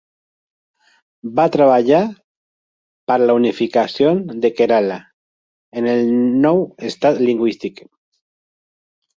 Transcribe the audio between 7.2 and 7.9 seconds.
lingüístic.